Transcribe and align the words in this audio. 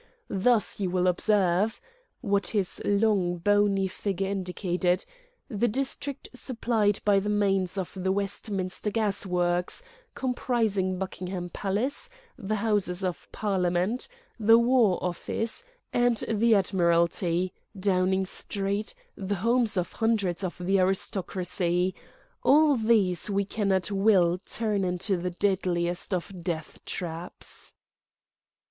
Thus 0.31 0.79
you 0.79 0.89
will 0.89 1.05
observe"—what 1.05 2.47
his 2.47 2.81
long, 2.83 3.37
bony 3.37 3.87
finger 3.87 4.25
indicated—"the 4.25 5.67
district 5.67 6.27
supplied 6.33 6.99
by 7.05 7.19
the 7.19 7.29
mains 7.29 7.77
of 7.77 7.93
the 7.95 8.11
Westminster 8.11 8.89
gas 8.89 9.27
works, 9.27 9.83
comprising 10.15 10.97
Buckingham 10.97 11.51
Palace, 11.51 12.09
the 12.35 12.55
Houses 12.55 13.03
of 13.03 13.31
Parliament, 13.31 14.07
the 14.39 14.57
War 14.57 14.97
Office, 15.03 15.63
and 15.93 16.17
the 16.27 16.55
Admiralty, 16.55 17.53
Downing 17.79 18.25
Street, 18.25 18.95
the 19.15 19.35
homes 19.35 19.77
of 19.77 19.93
hundreds 19.93 20.43
of 20.43 20.57
the 20.59 20.79
aristocracy. 20.79 21.93
All 22.41 22.75
these 22.75 23.29
we 23.29 23.45
can 23.45 23.71
at 23.71 23.91
will 23.91 24.39
turn 24.47 24.83
into 24.83 25.15
the 25.15 25.29
deadliest 25.29 26.11
of 26.11 26.41
death 26.43 26.83
traps." 26.85 27.75